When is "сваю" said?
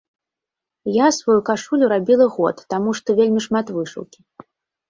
1.17-1.35